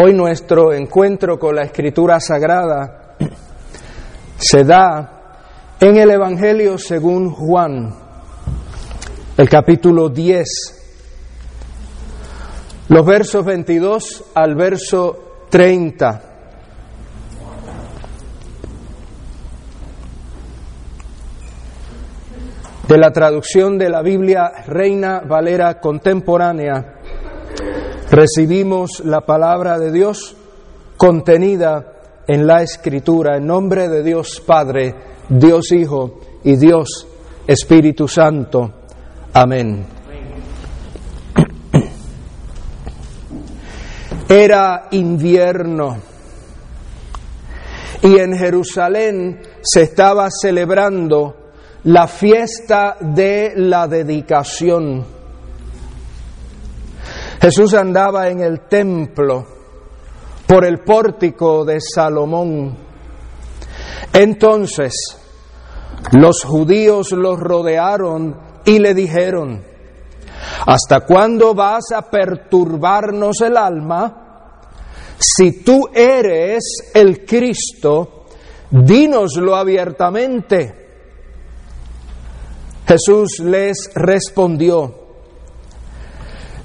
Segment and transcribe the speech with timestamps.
[0.00, 3.16] Hoy nuestro encuentro con la Escritura Sagrada
[4.36, 5.40] se da
[5.80, 7.92] en el Evangelio según Juan,
[9.36, 10.46] el capítulo 10,
[12.90, 16.22] los versos 22 al verso 30.
[22.86, 26.97] De la traducción de la Biblia Reina Valera Contemporánea,
[28.10, 30.34] recibimos la palabra de Dios
[30.96, 31.94] contenida
[32.26, 34.94] en la Escritura, en nombre de Dios Padre,
[35.28, 37.06] Dios Hijo y Dios
[37.46, 38.72] Espíritu Santo.
[39.32, 39.86] Amén.
[44.28, 45.96] Era invierno
[48.02, 51.36] y en Jerusalén se estaba celebrando
[51.84, 55.17] la fiesta de la dedicación.
[57.40, 59.46] Jesús andaba en el templo
[60.46, 62.76] por el pórtico de Salomón.
[64.12, 64.94] Entonces
[66.12, 69.62] los judíos los rodearon y le dijeron,
[70.66, 74.24] ¿hasta cuándo vas a perturbarnos el alma?
[75.18, 78.26] Si tú eres el Cristo,
[78.70, 80.86] dínoslo abiertamente.
[82.86, 84.97] Jesús les respondió,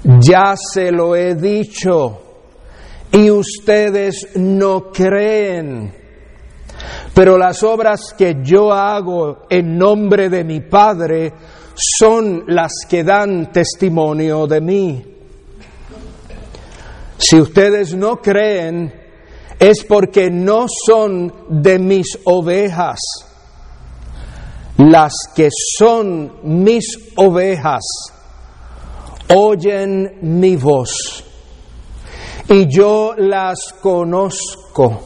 [0.04, 2.20] ya se lo he dicho
[3.10, 5.94] y ustedes no creen,
[7.14, 11.32] pero las obras que yo hago en nombre de mi Padre
[11.74, 15.04] son las que dan testimonio de mí.
[17.16, 18.92] Si ustedes no creen,
[19.58, 22.98] es porque no son de mis ovejas.
[24.76, 27.82] Las que son mis ovejas
[29.28, 31.24] oyen mi voz
[32.48, 35.00] y yo las conozco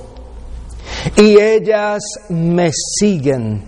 [1.16, 3.62] y ellas me siguen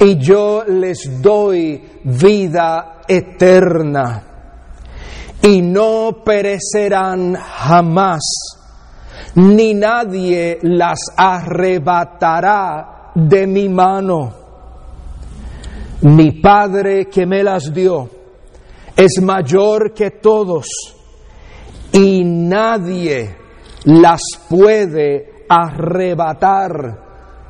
[0.00, 4.34] y yo les doy vida eterna
[5.44, 8.22] y no perecerán jamás,
[9.34, 14.32] ni nadie las arrebatará de mi mano.
[16.00, 18.08] Mi Padre que me las dio
[18.96, 20.66] es mayor que todos
[21.92, 23.36] y nadie
[23.84, 27.04] las puede arrebatar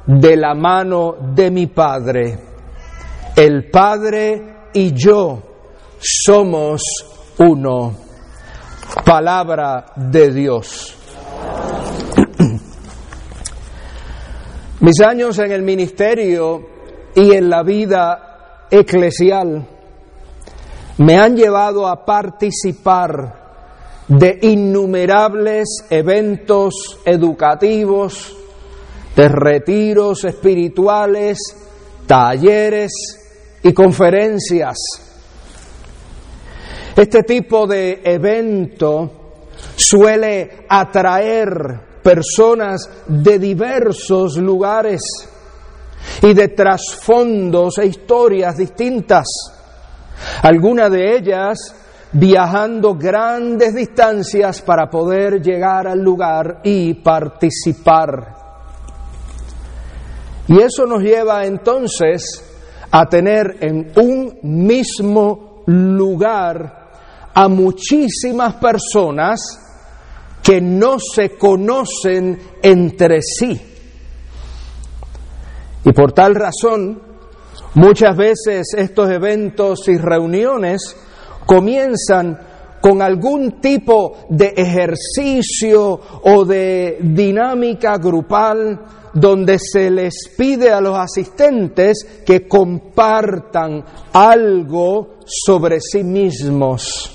[0.07, 2.39] de la mano de mi Padre.
[3.37, 5.43] El Padre y yo
[5.99, 6.83] somos
[7.39, 7.97] uno.
[9.05, 10.97] Palabra de Dios.
[14.81, 16.61] Mis años en el ministerio
[17.15, 19.74] y en la vida eclesial
[20.99, 23.43] me han llevado a participar
[24.07, 28.37] de innumerables eventos educativos,
[29.17, 31.39] de retiros espirituales,
[32.07, 32.93] talleres
[33.63, 34.77] y conferencias.
[36.95, 39.11] Este tipo de evento
[39.75, 45.01] suele atraer personas de diversos lugares
[46.23, 49.25] y de trasfondos e historias distintas.
[50.43, 51.75] Algunas de ellas
[52.13, 58.35] viajando grandes distancias para poder llegar al lugar y participar.
[60.47, 62.45] Y eso nos lleva entonces
[62.91, 66.85] a tener en un mismo lugar
[67.35, 69.41] a muchísimas personas
[70.43, 73.61] que no se conocen entre sí.
[75.85, 77.03] Y por tal razón,
[77.75, 80.97] muchas veces estos eventos y reuniones
[81.47, 82.39] comienzan
[82.81, 88.79] con algún tipo de ejercicio o de dinámica grupal
[89.15, 97.11] donde se les pide a los asistentes que compartan algo sobre sí mismos.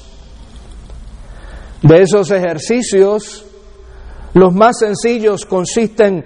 [1.84, 3.45] De esos ejercicios,
[4.33, 6.25] los más sencillos consisten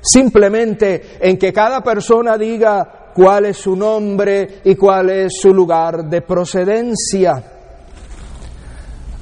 [0.00, 6.08] simplemente en que cada persona diga cuál es su nombre y cuál es su lugar
[6.08, 7.44] de procedencia.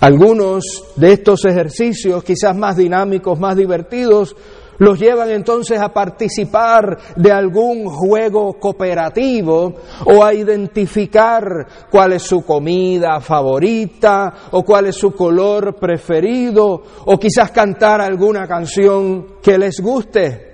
[0.00, 4.34] Algunos de estos ejercicios, quizás más dinámicos, más divertidos,
[4.80, 9.74] los llevan entonces a participar de algún juego cooperativo
[10.06, 17.18] o a identificar cuál es su comida favorita o cuál es su color preferido o
[17.18, 20.48] quizás cantar alguna canción que les guste.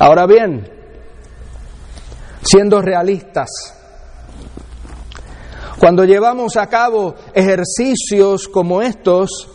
[0.00, 0.81] Ahora bien,
[2.42, 3.48] siendo realistas.
[5.78, 9.48] Cuando llevamos a cabo ejercicios como estos,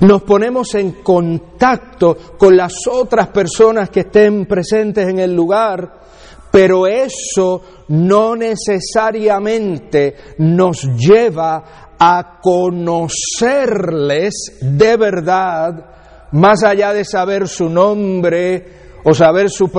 [0.00, 6.02] nos ponemos en contacto con las otras personas que estén presentes en el lugar,
[6.50, 13.54] pero eso no necesariamente nos lleva a conocerles
[14.60, 19.70] de verdad, más allá de saber su nombre o saber su,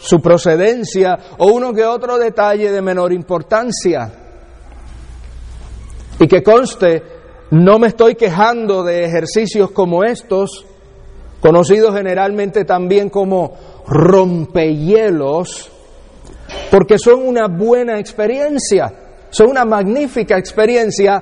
[0.00, 4.12] su procedencia o uno que otro detalle de menor importancia.
[6.20, 7.02] Y que conste,
[7.50, 10.64] no me estoy quejando de ejercicios como estos,
[11.40, 13.54] conocidos generalmente también como
[13.88, 15.68] rompehielos,
[16.70, 18.92] porque son una buena experiencia,
[19.30, 21.20] son una magnífica experiencia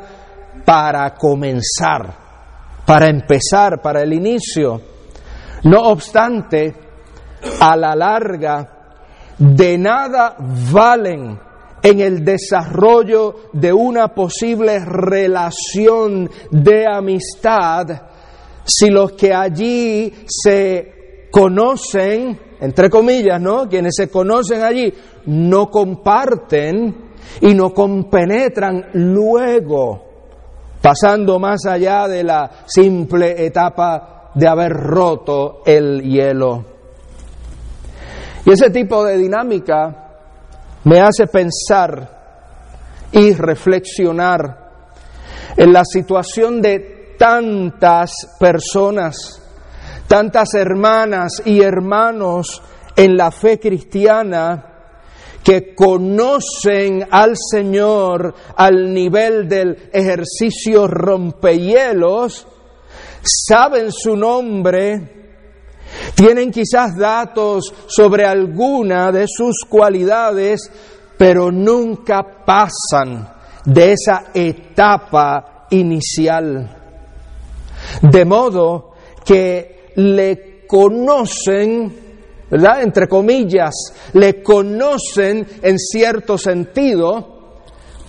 [0.67, 2.15] para comenzar,
[2.85, 4.83] para empezar, para el inicio.
[5.63, 6.85] No obstante,
[7.61, 8.71] a la larga,
[9.39, 10.37] de nada
[10.73, 11.39] valen
[11.83, 17.87] en el desarrollo de una posible relación de amistad
[18.65, 23.69] si los que allí se conocen, entre comillas, ¿no?
[23.69, 24.93] Quienes se conocen allí
[25.27, 26.95] no comparten
[27.41, 30.05] y no compenetran luego,
[30.81, 36.74] pasando más allá de la simple etapa de haber roto el hielo.
[38.45, 40.05] Y ese tipo de dinámica
[40.85, 42.11] me hace pensar
[43.11, 44.65] y reflexionar
[45.57, 49.41] en la situación de tantas personas,
[50.07, 52.61] tantas hermanas y hermanos
[52.97, 54.71] en la fe cristiana
[55.43, 62.47] que conocen al Señor al nivel del ejercicio rompehielos,
[63.23, 65.24] saben su nombre,
[66.15, 70.71] tienen quizás datos sobre alguna de sus cualidades,
[71.17, 73.29] pero nunca pasan
[73.65, 76.83] de esa etapa inicial.
[78.03, 78.93] De modo
[79.25, 81.95] que le conocen,
[82.51, 82.83] ¿verdad?
[82.83, 83.75] Entre comillas,
[84.15, 87.34] le conocen en cierto sentido,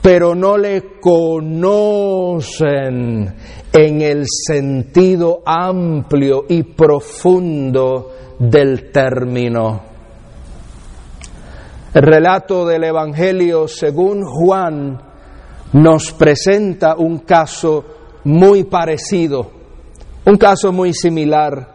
[0.05, 2.63] pero no le conocen
[3.73, 9.81] en el sentido amplio y profundo del término.
[11.91, 15.01] El relato del Evangelio según Juan
[15.73, 17.83] nos presenta un caso
[18.25, 19.49] muy parecido,
[20.23, 21.74] un caso muy similar.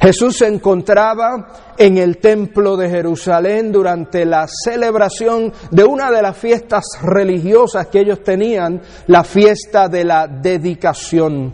[0.00, 6.38] Jesús se encontraba en el templo de Jerusalén durante la celebración de una de las
[6.38, 11.52] fiestas religiosas que ellos tenían, la fiesta de la dedicación.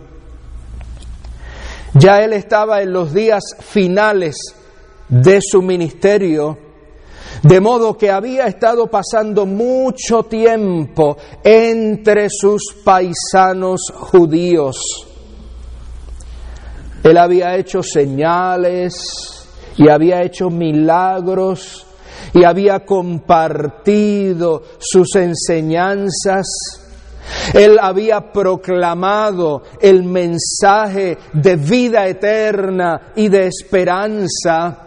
[1.95, 4.37] Ya él estaba en los días finales
[5.09, 6.57] de su ministerio,
[7.43, 15.06] de modo que había estado pasando mucho tiempo entre sus paisanos judíos
[17.07, 18.95] él había hecho señales
[19.77, 21.87] y había hecho milagros
[22.35, 26.47] y había compartido sus enseñanzas.
[27.55, 34.79] Él había proclamado el mensaje de vida eterna y de esperanza.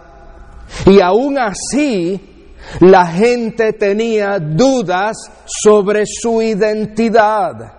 [0.87, 2.19] Y aún así,
[2.81, 7.73] la gente tenía dudas sobre su identidad.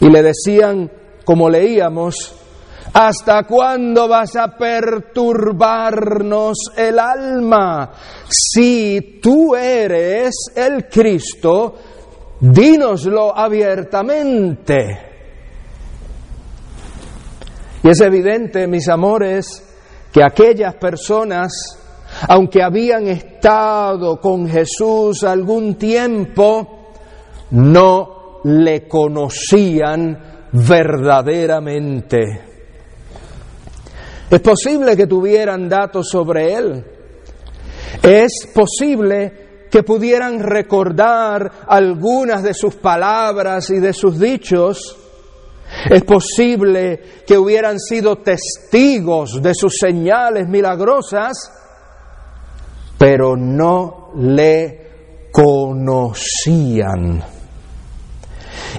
[0.00, 0.90] Y le decían,
[1.26, 2.43] como leíamos,
[2.94, 7.90] ¿Hasta cuándo vas a perturbarnos el alma?
[8.28, 11.74] Si tú eres el Cristo,
[12.38, 15.10] dínoslo abiertamente.
[17.82, 19.76] Y es evidente, mis amores,
[20.12, 21.52] que aquellas personas,
[22.28, 26.92] aunque habían estado con Jesús algún tiempo,
[27.50, 32.53] no le conocían verdaderamente.
[34.34, 36.84] Es posible que tuvieran datos sobre él.
[38.02, 44.96] Es posible que pudieran recordar algunas de sus palabras y de sus dichos.
[45.88, 51.52] Es posible que hubieran sido testigos de sus señales milagrosas,
[52.98, 57.22] pero no le conocían.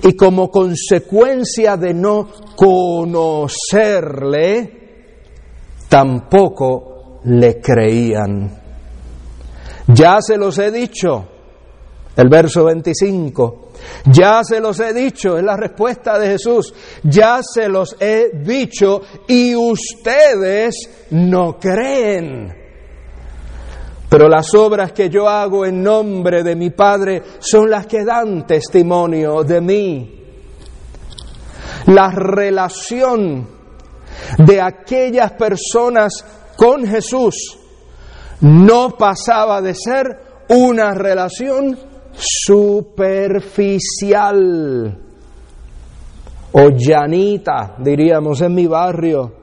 [0.03, 3.45] Y como consecuencia de no conocerle,
[5.95, 8.51] tampoco le creían.
[9.87, 11.25] Ya se los he dicho,
[12.17, 13.69] el verso 25,
[14.07, 19.03] ya se los he dicho, es la respuesta de Jesús, ya se los he dicho
[19.25, 22.53] y ustedes no creen.
[24.09, 28.45] Pero las obras que yo hago en nombre de mi Padre son las que dan
[28.45, 30.23] testimonio de mí.
[31.85, 33.54] La relación
[34.37, 37.57] de aquellas personas con Jesús
[38.41, 40.19] no pasaba de ser
[40.49, 41.77] una relación
[42.13, 43.01] superficial
[46.51, 49.33] o llanita, diríamos en mi barrio.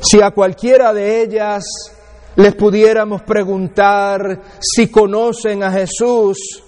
[0.00, 1.64] Si a cualquiera de ellas
[2.36, 6.62] les pudiéramos preguntar si conocen a Jesús,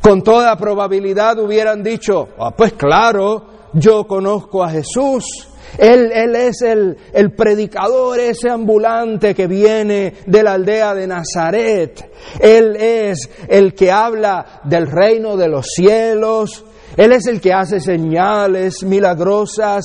[0.00, 5.48] con toda probabilidad hubieran dicho, ah, pues claro, yo conozco a Jesús.
[5.76, 12.10] Él, es el, el, predicador, ese ambulante que viene de la aldea de Nazaret.
[12.40, 16.64] Él es el que habla del reino de los cielos.
[16.96, 19.84] Él es el que hace señales milagrosas.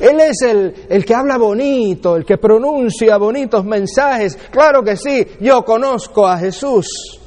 [0.00, 4.36] Él es el, el, que habla bonito, el que pronuncia bonitos mensajes.
[4.50, 7.20] Claro que sí, yo conozco a Jesús.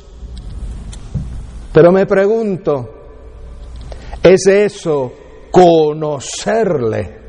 [1.72, 2.90] Pero me pregunto,
[4.22, 5.14] ¿es eso
[5.52, 7.22] conocerle?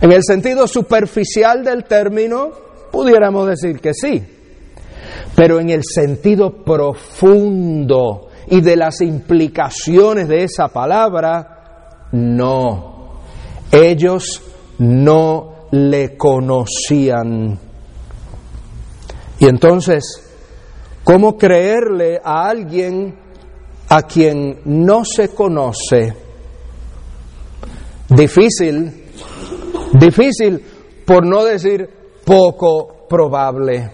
[0.00, 2.50] En el sentido superficial del término,
[2.90, 4.22] pudiéramos decir que sí,
[5.36, 13.20] pero en el sentido profundo y de las implicaciones de esa palabra, no.
[13.70, 14.42] Ellos
[14.78, 17.58] no le conocían.
[19.38, 20.02] Y entonces,
[21.04, 23.19] ¿cómo creerle a alguien
[23.90, 26.14] a quien no se conoce?
[28.08, 29.04] Difícil,
[29.92, 30.64] difícil
[31.04, 31.88] por no decir
[32.24, 33.90] poco probable.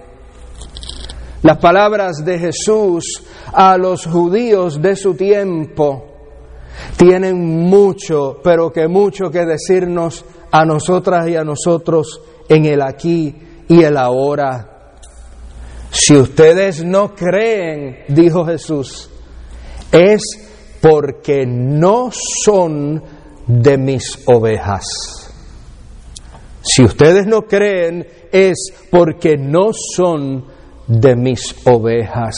[1.43, 3.23] Las palabras de Jesús
[3.53, 6.05] a los judíos de su tiempo
[6.97, 13.35] tienen mucho, pero que mucho que decirnos a nosotras y a nosotros en el aquí
[13.69, 14.91] y el ahora.
[15.91, 19.11] Si ustedes no creen, dijo Jesús,
[19.93, 20.23] es
[20.81, 23.03] porque no son
[23.47, 24.85] de mis ovejas.
[26.63, 30.45] Si ustedes no creen, es porque no son
[30.87, 32.35] de mis ovejas.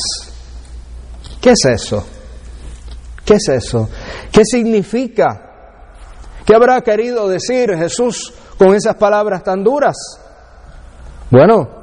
[1.41, 2.05] ¿Qué es eso?
[3.25, 3.89] ¿Qué es eso?
[4.31, 5.49] ¿Qué significa?
[6.45, 9.97] ¿Qué habrá querido decir Jesús con esas palabras tan duras?
[11.31, 11.78] Bueno,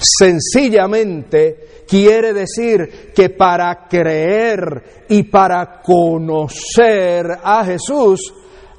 [0.00, 8.32] sencillamente quiere decir que para creer y para conocer a Jesús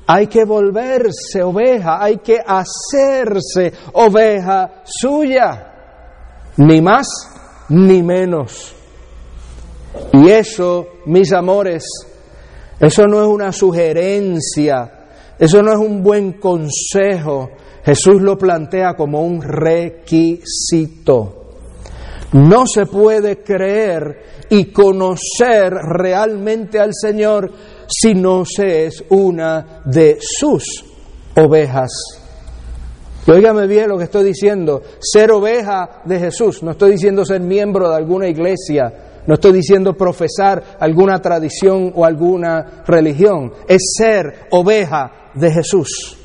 [0.07, 5.73] hay que volverse oveja, hay que hacerse oveja suya,
[6.57, 7.07] ni más
[7.69, 8.73] ni menos.
[10.13, 11.85] Y eso, mis amores,
[12.79, 17.51] eso no es una sugerencia, eso no es un buen consejo.
[17.83, 21.37] Jesús lo plantea como un requisito.
[22.33, 27.51] No se puede creer y conocer realmente al Señor
[27.87, 30.85] si no se es una de sus
[31.35, 31.91] ovejas.
[33.25, 37.41] Y óigame bien lo que estoy diciendo, ser oveja de Jesús, no estoy diciendo ser
[37.41, 44.47] miembro de alguna iglesia, no estoy diciendo profesar alguna tradición o alguna religión, es ser
[44.51, 46.17] oveja de Jesús.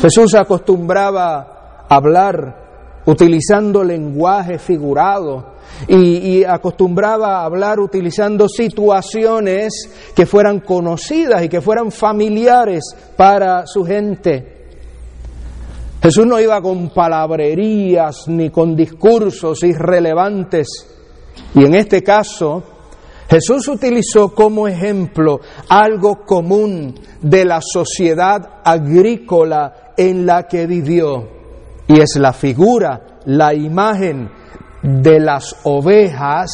[0.00, 2.66] Jesús acostumbraba a hablar
[3.06, 5.54] utilizando lenguaje figurado
[5.88, 12.84] y, acostumbraba a hablar utilizando situaciones que fueran conocidas y que fueran familiares
[13.16, 14.54] para su gente.
[16.02, 20.68] Jesús no iba con palabrerías ni con discursos irrelevantes
[21.54, 22.62] y en este caso,
[23.28, 31.28] Jesús utilizó como ejemplo algo común de la sociedad agrícola en la que vivió,
[31.88, 34.30] y es la figura, la imagen
[34.82, 36.50] de las ovejas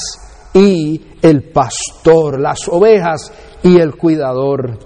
[0.55, 4.79] y el pastor, las ovejas y el cuidador.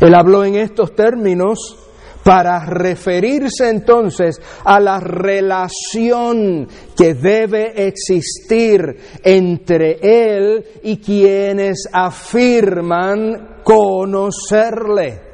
[0.00, 1.81] Él habló en estos términos
[2.22, 8.80] para referirse entonces a la relación que debe existir
[9.22, 15.32] entre Él y quienes afirman conocerle.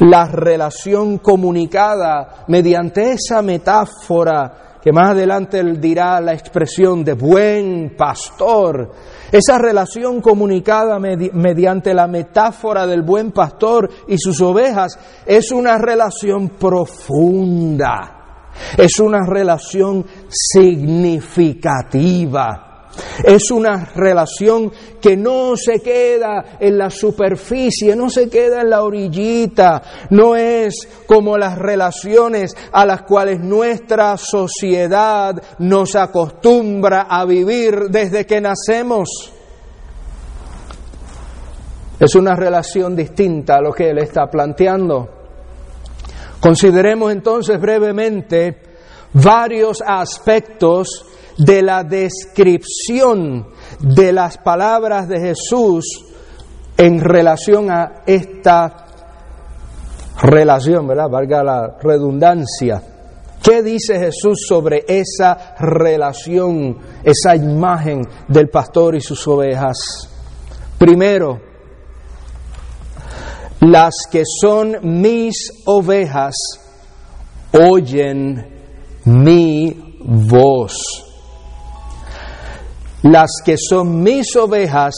[0.00, 7.96] La relación comunicada mediante esa metáfora que más adelante él dirá la expresión de buen
[7.96, 8.92] pastor,
[9.34, 16.50] esa relación comunicada mediante la metáfora del buen pastor y sus ovejas es una relación
[16.50, 22.73] profunda, es una relación significativa.
[23.22, 28.82] Es una relación que no se queda en la superficie, no se queda en la
[28.82, 37.88] orillita, no es como las relaciones a las cuales nuestra sociedad nos acostumbra a vivir
[37.90, 39.32] desde que nacemos.
[41.98, 45.08] Es una relación distinta a lo que él está planteando.
[46.40, 48.60] Consideremos entonces brevemente
[49.14, 51.06] varios aspectos
[51.38, 53.48] de la descripción
[53.80, 56.04] de las palabras de Jesús
[56.76, 58.86] en relación a esta
[60.22, 61.08] relación, ¿verdad?
[61.10, 62.82] Valga la redundancia.
[63.42, 69.76] ¿Qué dice Jesús sobre esa relación, esa imagen del pastor y sus ovejas?
[70.78, 71.40] Primero,
[73.60, 76.34] las que son mis ovejas
[77.52, 78.46] oyen
[79.04, 81.03] mi voz.
[83.04, 84.94] Las que son mis ovejas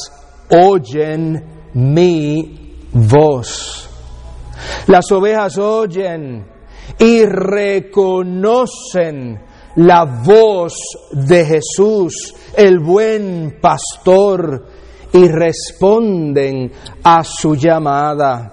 [0.50, 3.90] oyen mi voz.
[4.86, 6.46] Las ovejas oyen
[6.98, 8.86] y reconocen
[9.76, 10.74] la voz
[11.12, 14.66] de Jesús, el buen pastor,
[15.12, 16.72] y responden
[17.02, 18.52] a su llamada.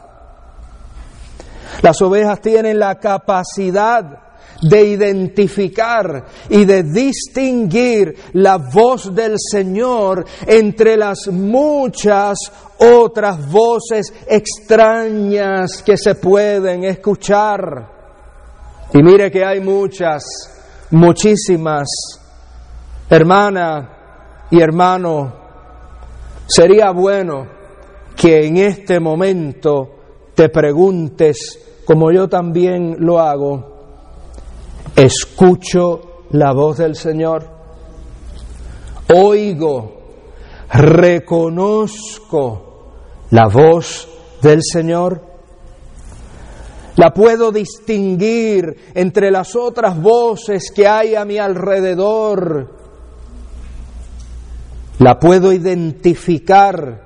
[1.82, 4.23] Las ovejas tienen la capacidad
[4.64, 12.38] de identificar y de distinguir la voz del Señor entre las muchas
[12.80, 17.92] otras voces extrañas que se pueden escuchar.
[18.94, 20.24] Y mire que hay muchas,
[20.92, 21.88] muchísimas.
[23.10, 23.90] Hermana
[24.50, 25.34] y hermano,
[26.46, 27.48] sería bueno
[28.16, 29.90] que en este momento
[30.36, 33.73] te preguntes, como yo también lo hago,
[34.96, 37.48] escucho la voz del Señor,
[39.14, 40.02] oigo,
[40.72, 42.14] reconozco
[43.32, 44.08] la voz
[44.42, 45.34] del Señor.
[46.96, 52.76] La puedo distinguir entre las otras voces que hay a mi alrededor.
[55.00, 57.02] La puedo identificar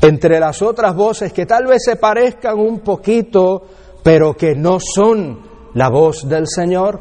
[0.00, 3.62] entre las otras voces que tal vez se parezcan un poquito,
[4.02, 5.45] pero que no son
[5.76, 6.98] la voz del Señor.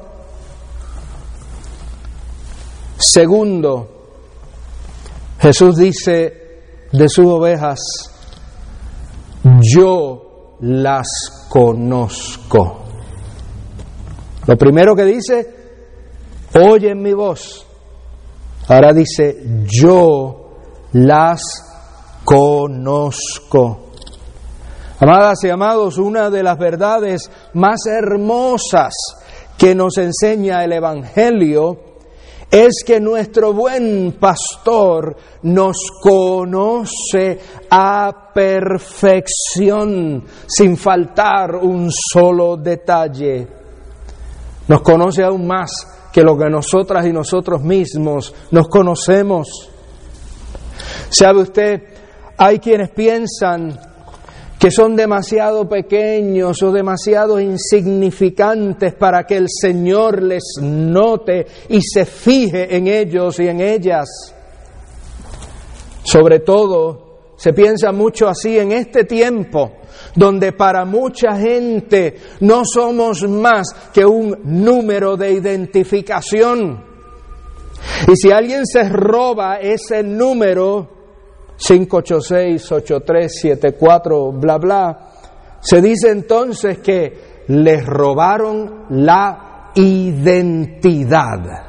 [2.98, 3.88] Segundo,
[5.40, 7.80] Jesús dice de sus ovejas,
[9.62, 11.08] yo las
[11.48, 12.84] conozco.
[14.46, 15.56] Lo primero que dice,
[16.62, 17.66] oyen mi voz.
[18.68, 20.58] Ahora dice, yo
[20.92, 21.42] las
[22.26, 23.85] conozco.
[24.98, 28.94] Amadas y amados, una de las verdades más hermosas
[29.58, 31.78] que nos enseña el Evangelio
[32.50, 43.46] es que nuestro buen pastor nos conoce a perfección, sin faltar un solo detalle.
[44.70, 45.72] Nos conoce aún más
[46.14, 49.70] que lo que nosotras y nosotros mismos nos conocemos.
[51.10, 51.84] ¿Sabe usted?
[52.38, 53.78] Hay quienes piensan
[54.60, 62.06] que son demasiado pequeños o demasiado insignificantes para que el Señor les note y se
[62.06, 64.08] fije en ellos y en ellas.
[66.04, 69.74] Sobre todo, se piensa mucho así en este tiempo,
[70.16, 76.84] donde para mucha gente no somos más que un número de identificación.
[78.08, 80.95] Y si alguien se roba ese número,
[81.58, 85.00] 586-8374, bla, bla.
[85.60, 91.64] Se dice entonces que les robaron la identidad.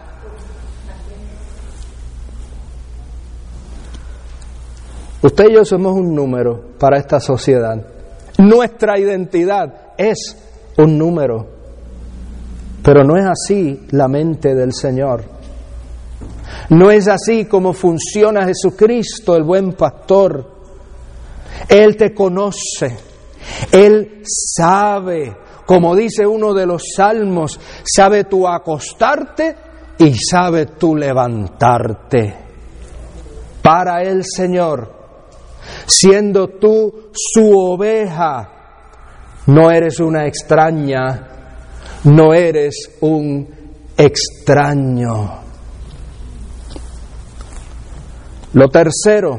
[5.23, 7.85] Usted y yo somos un número para esta sociedad.
[8.39, 10.37] Nuestra identidad es
[10.77, 11.47] un número.
[12.83, 15.36] Pero no es así la mente del Señor.
[16.71, 20.57] No es así como funciona Jesucristo, el buen pastor.
[21.69, 22.97] Él te conoce,
[23.73, 29.57] Él sabe, como dice uno de los salmos, sabe tú acostarte
[29.99, 32.35] y sabe tú levantarte.
[33.63, 34.93] Para el Señor,
[35.87, 38.53] siendo tú su oveja,
[39.47, 41.29] no eres una extraña,
[42.05, 43.49] no eres un
[43.97, 45.46] extraño.
[48.57, 49.39] Lo tercero,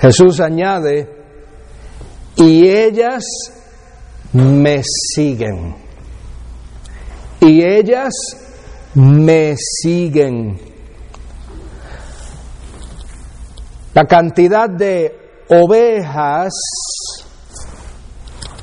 [0.00, 1.06] Jesús añade,
[2.34, 3.22] y ellas
[4.32, 5.76] me siguen.
[7.38, 8.14] Y ellas
[8.94, 10.58] me siguen.
[13.92, 15.14] La cantidad de
[15.50, 16.54] ovejas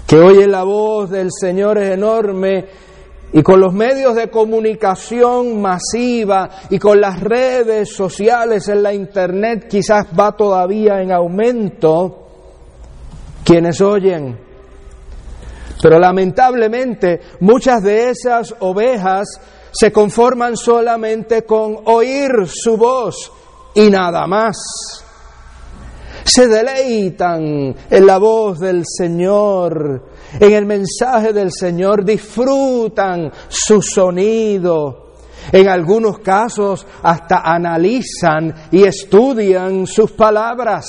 [0.08, 2.66] que oyen la voz del Señor es enorme
[3.34, 9.68] y con los medios de comunicación masiva y con las redes sociales en la internet
[9.70, 12.28] quizás va todavía en aumento,
[13.44, 14.38] quienes oyen.
[15.82, 19.28] Pero lamentablemente muchas de esas ovejas
[19.72, 23.32] se conforman solamente con oír su voz
[23.76, 24.56] y nada más.
[26.24, 30.04] Se deleitan en la voz del Señor,
[30.40, 35.06] en el mensaje del Señor, disfrutan su sonido.
[35.52, 40.86] En algunos casos hasta analizan y estudian sus palabras.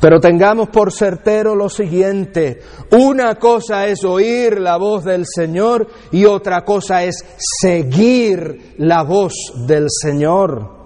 [0.00, 6.24] Pero tengamos por certero lo siguiente, una cosa es oír la voz del Señor y
[6.24, 9.34] otra cosa es seguir la voz
[9.66, 10.79] del Señor.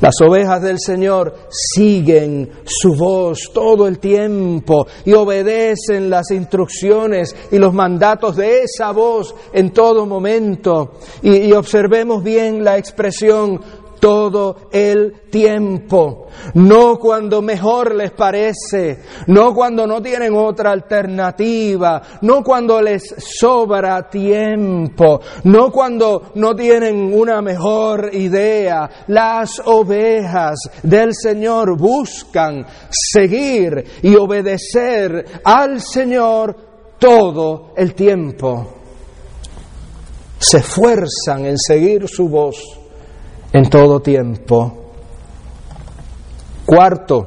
[0.00, 7.58] Las ovejas del Señor siguen su voz todo el tiempo y obedecen las instrucciones y
[7.58, 10.94] los mandatos de esa voz en todo momento.
[11.22, 13.60] Y, observemos bien la expresión
[14.04, 22.44] todo el tiempo, no cuando mejor les parece, no cuando no tienen otra alternativa, no
[22.44, 28.90] cuando les sobra tiempo, no cuando no tienen una mejor idea.
[29.06, 36.54] Las ovejas del Señor buscan seguir y obedecer al Señor
[36.98, 38.66] todo el tiempo.
[40.38, 42.83] Se esfuerzan en seguir su voz
[43.54, 44.90] en todo tiempo.
[46.66, 47.24] Cuarto,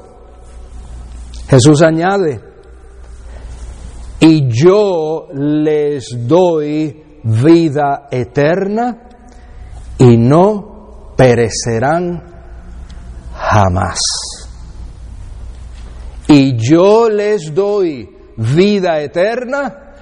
[1.47, 2.41] Jesús añade,
[4.19, 9.07] y yo les doy vida eterna
[9.97, 12.23] y no perecerán
[13.33, 13.99] jamás.
[16.27, 19.93] Y yo les doy vida eterna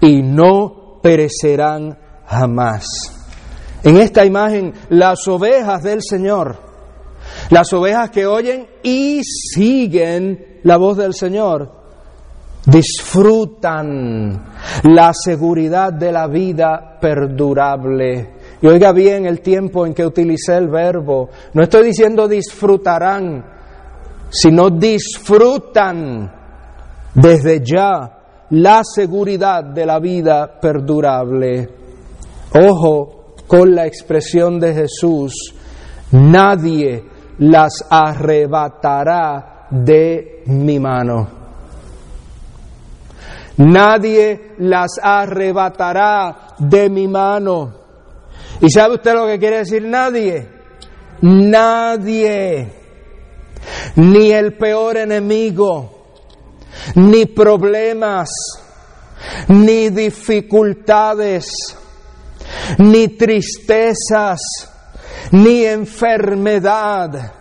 [0.00, 2.86] y no perecerán jamás.
[3.84, 6.56] En esta imagen, las ovejas del Señor,
[7.50, 11.70] las ovejas que oyen y siguen la voz del Señor,
[12.64, 14.42] disfrutan
[14.84, 18.34] la seguridad de la vida perdurable.
[18.62, 21.28] Y oiga bien el tiempo en que utilicé el verbo.
[21.52, 23.44] No estoy diciendo disfrutarán,
[24.30, 26.32] sino disfrutan
[27.14, 31.68] desde ya la seguridad de la vida perdurable.
[32.54, 35.54] Ojo, con la expresión de Jesús,
[36.12, 37.04] nadie
[37.38, 41.28] las arrebatará de mi mano.
[43.56, 47.72] Nadie las arrebatará de mi mano.
[48.60, 50.48] ¿Y sabe usted lo que quiere decir nadie?
[51.20, 52.72] Nadie,
[53.96, 56.06] ni el peor enemigo,
[56.96, 58.30] ni problemas,
[59.48, 61.46] ni dificultades,
[62.78, 64.40] ni tristezas,
[65.32, 67.32] ni enfermedad,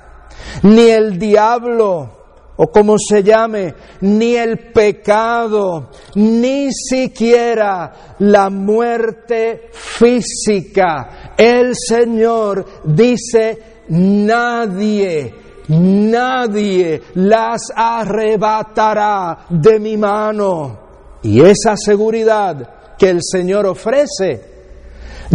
[0.63, 2.23] ni el diablo,
[2.56, 11.34] o como se llame, ni el pecado, ni siquiera la muerte física.
[11.36, 15.34] El Señor dice, nadie,
[15.67, 20.80] nadie las arrebatará de mi mano.
[21.23, 24.53] Y esa seguridad que el Señor ofrece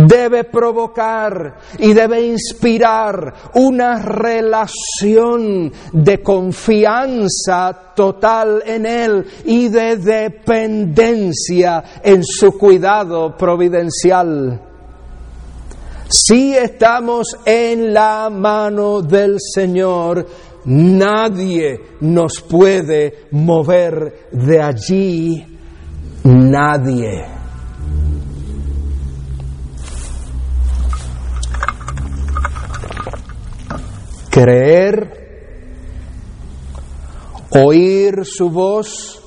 [0.06, 11.82] debe provocar y debe inspirar una relación de confianza total en Él y de dependencia
[12.02, 14.62] en su cuidado providencial.
[16.08, 20.26] Si estamos en la mano del Señor,
[20.64, 25.58] nadie nos puede mover de allí,
[26.24, 27.37] nadie.
[34.38, 35.10] Creer,
[37.50, 39.20] oír su voz,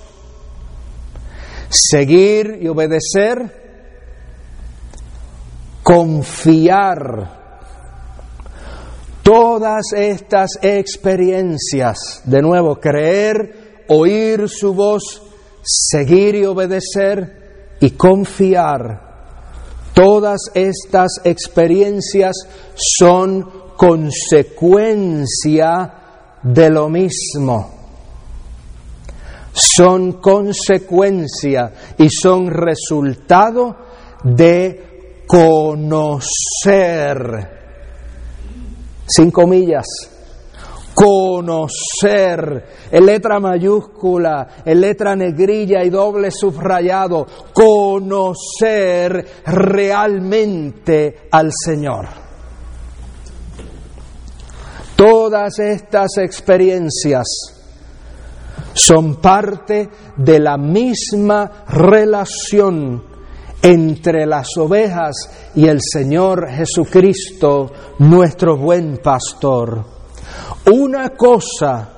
[1.70, 3.62] seguir y obedecer,
[5.84, 7.42] confiar.
[9.22, 15.22] Todas estas experiencias, de nuevo, creer, oír su voz,
[15.62, 19.12] seguir y obedecer y confiar.
[19.94, 22.36] Todas estas experiencias
[22.98, 25.94] son consecuencia
[26.44, 27.72] de lo mismo.
[29.52, 33.76] Son consecuencia y son resultado
[34.24, 36.20] de conocer.
[39.08, 39.88] Sin comillas.
[40.94, 52.21] Conocer, en letra mayúscula, en letra negrilla y doble subrayado, conocer realmente al Señor
[55.02, 57.26] todas estas experiencias
[58.72, 63.04] son parte de la misma relación
[63.64, 65.16] entre las ovejas
[65.56, 69.84] y el Señor Jesucristo, nuestro buen pastor.
[70.72, 71.90] Una cosa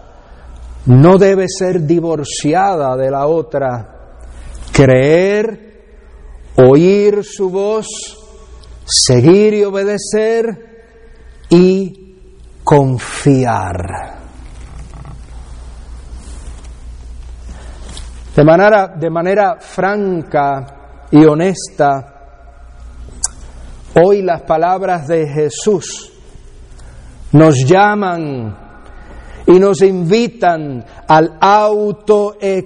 [0.85, 4.21] no debe ser divorciada de la otra.
[4.71, 5.83] Creer,
[6.55, 7.85] oír su voz,
[8.85, 10.95] seguir y obedecer
[11.49, 12.02] y
[12.63, 14.21] confiar.
[18.35, 22.13] De manera, de manera franca y honesta,
[24.03, 26.11] hoy las palabras de Jesús
[27.31, 28.57] nos llaman
[29.45, 32.63] y nos invitan al autoexamen.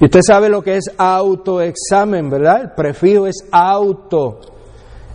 [0.00, 2.62] Y usted sabe lo que es autoexamen, ¿verdad?
[2.62, 4.59] El prefijo es auto.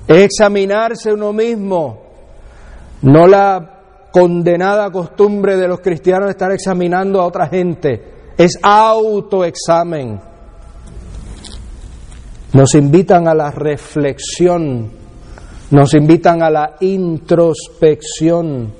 [0.08, 2.02] Examinarse uno mismo,
[3.02, 3.76] no la
[4.12, 8.14] condenada costumbre de los cristianos de estar examinando a otra gente.
[8.38, 10.22] Es autoexamen.
[12.54, 14.90] Nos invitan a la reflexión,
[15.72, 18.74] nos invitan a la introspección.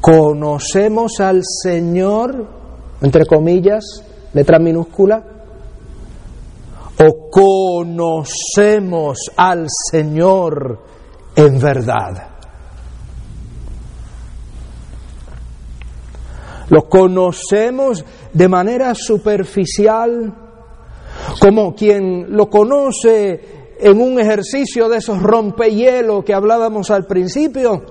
[0.00, 2.46] ¿Conocemos al Señor,
[3.00, 3.84] entre comillas,
[4.34, 5.35] letra minúscula?
[6.98, 10.82] ¿O conocemos al Señor
[11.34, 12.28] en verdad?
[16.70, 20.34] Lo conocemos de manera superficial,
[21.40, 27.84] como quien lo conoce en un ejercicio de esos rompehielos que hablábamos al principio,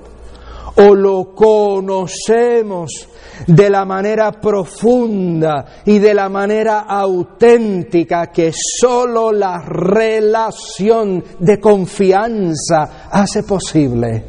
[0.77, 3.07] o lo conocemos
[3.47, 13.07] de la manera profunda y de la manera auténtica que sólo la relación de confianza
[13.11, 14.23] hace posible.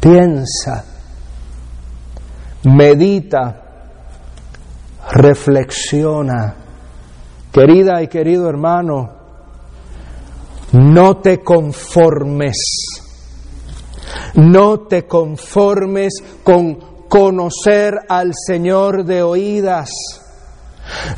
[0.00, 0.84] Piensa
[2.64, 3.62] medita,
[5.10, 6.54] reflexiona.
[7.52, 9.10] Querida y querido hermano,
[10.72, 12.56] no te conformes,
[14.34, 16.74] no te conformes con
[17.08, 19.90] conocer al Señor de oídas.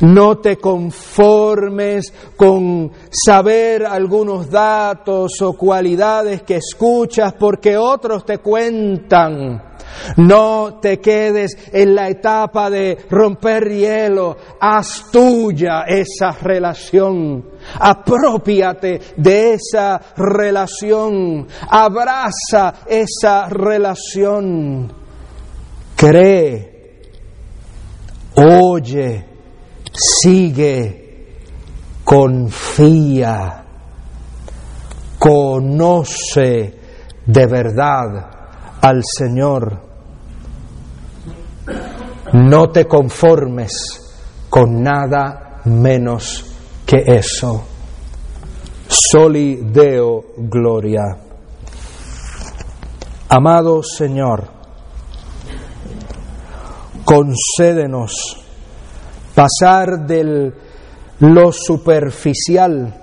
[0.01, 9.71] No te conformes con saber algunos datos o cualidades que escuchas porque otros te cuentan.
[10.17, 17.45] No te quedes en la etapa de romper hielo, haz tuya esa relación,
[17.79, 24.91] apropiate de esa relación, abraza esa relación,
[25.95, 27.01] cree,
[28.35, 29.25] oye,
[29.93, 31.35] sigue,
[32.03, 33.63] confía,
[35.19, 36.79] conoce
[37.25, 38.31] de verdad
[38.81, 39.91] al Señor.
[42.33, 43.73] No te conformes
[44.49, 46.50] con nada menos
[46.91, 47.63] que eso.
[48.89, 51.17] Soli Deo Gloria.
[53.29, 54.43] Amado Señor,
[57.05, 58.11] concédenos
[59.33, 60.51] pasar de
[61.19, 62.93] lo superficial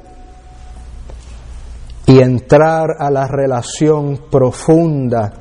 [2.05, 5.33] y entrar a la relación profunda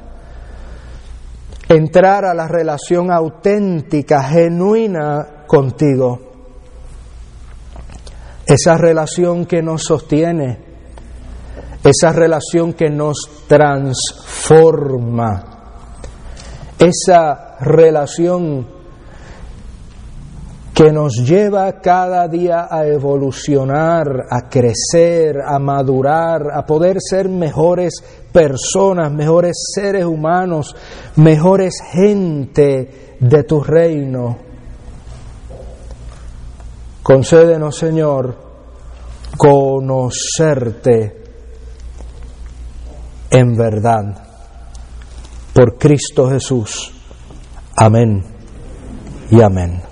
[1.67, 6.26] entrar a la relación auténtica, genuina contigo.
[8.47, 10.57] Esa relación que nos sostiene,
[11.83, 15.43] esa relación que nos transforma,
[16.79, 18.77] esa relación
[20.77, 27.95] que nos lleva cada día a evolucionar, a crecer, a madurar, a poder ser mejores
[28.31, 30.75] personas, mejores seres humanos,
[31.15, 34.46] mejores gente de tu reino.
[37.07, 38.35] Concédenos, Señor,
[39.37, 41.23] conocerte
[43.29, 44.27] en verdad.
[45.53, 46.91] Por Cristo Jesús.
[47.77, 48.21] Amén
[49.31, 49.86] y amén.